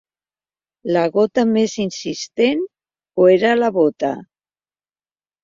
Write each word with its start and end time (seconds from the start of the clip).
La 0.95 1.03
gota 1.17 1.43
més 1.49 1.75
insistent, 1.83 2.65
o 3.23 3.29
era 3.35 3.53
la 3.61 3.71
bota? 3.79 4.13